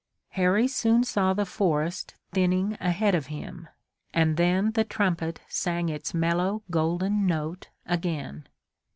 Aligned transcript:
Harry 0.29 0.67
soon 0.67 1.03
saw 1.03 1.31
the 1.31 1.45
forest 1.45 2.15
thinning 2.31 2.75
ahead 2.79 3.13
of 3.13 3.27
him 3.27 3.67
and 4.15 4.35
then 4.35 4.71
the 4.71 4.83
trumpet 4.83 5.41
sang 5.47 5.89
its 5.89 6.11
mellow, 6.11 6.63
golden 6.71 7.27
note 7.27 7.69
again. 7.85 8.47